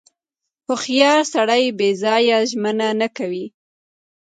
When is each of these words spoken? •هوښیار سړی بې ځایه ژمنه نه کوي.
•هوښیار 0.67 1.19
سړی 1.33 1.63
بې 1.77 1.89
ځایه 2.03 2.37
ژمنه 2.49 2.87
نه 3.01 3.07
کوي. 3.17 3.45